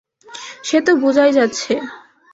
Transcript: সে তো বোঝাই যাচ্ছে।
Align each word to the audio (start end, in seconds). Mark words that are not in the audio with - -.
সে 0.63 0.77
তো 0.81 0.91
বোঝাই 0.95 1.31
যাচ্ছে। 1.33 1.73